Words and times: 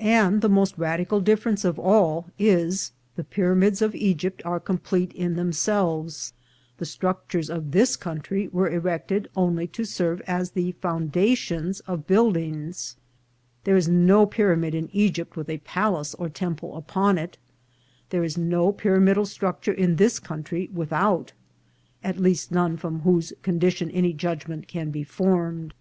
And 0.00 0.40
the 0.42 0.48
most 0.48 0.76
radical 0.76 1.20
difference 1.20 1.64
of 1.64 1.78
all 1.78 2.26
is, 2.40 2.90
the 3.14 3.22
pyramids 3.22 3.80
of 3.80 3.94
Egypt 3.94 4.42
are 4.44 4.58
complete 4.58 5.12
in 5.12 5.36
themselves; 5.36 6.32
the 6.78 6.84
structures 6.84 7.48
of 7.48 7.70
this 7.70 7.94
country 7.94 8.48
were 8.48 8.68
erected 8.68 9.30
only 9.36 9.68
to 9.68 9.84
serve 9.84 10.20
as 10.26 10.50
the 10.50 10.72
foundations 10.72 11.78
of 11.86 12.08
build 12.08 12.36
ings. 12.36 12.96
There 13.62 13.76
is 13.76 13.86
no 13.88 14.26
pyramid 14.26 14.74
in 14.74 14.90
Egypt 14.92 15.36
with 15.36 15.48
a 15.48 15.58
palace 15.58 16.16
or 16.16 16.28
temple 16.28 16.76
upon 16.76 17.16
it; 17.16 17.38
there 18.08 18.24
is 18.24 18.36
no 18.36 18.72
pyramidal 18.72 19.24
structure 19.26 19.70
in 19.72 19.94
this 20.02 20.18
country 20.18 20.68
without; 20.74 21.32
at 22.02 22.18
least 22.18 22.50
none 22.50 22.76
from 22.76 23.02
whose 23.02 23.32
condition 23.42 23.88
any 23.92 24.14
judgment 24.14 24.66
can 24.66 24.90
be 24.90 25.04
formed. 25.04 25.74